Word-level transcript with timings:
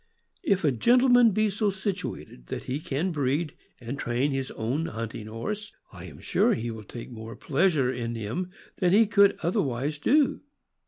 If 0.41 0.63
a 0.63 0.71
gentleman 0.71 1.29
be 1.29 1.51
so 1.51 1.69
situated 1.69 2.47
that 2.47 2.63
he 2.63 2.79
can 2.79 3.11
breed 3.11 3.53
and 3.79 3.99
train 3.99 4.31
his 4.31 4.49
own 4.49 4.87
hunting 4.87 5.27
horse, 5.27 5.71
I 5.93 6.05
am 6.05 6.19
sure 6.21 6.55
he 6.55 6.71
will 6.71 6.83
take 6.85 7.11
more 7.11 7.35
pleasure 7.35 7.91
in 7.93 8.13
THE 8.13 8.23
FOXHOUND. 8.23 8.45
207 8.45 8.45
him 8.45 8.51
than 8.77 8.93
he 8.99 9.05
could 9.05 9.37
otherwise 9.43 9.99
do. 9.99 10.41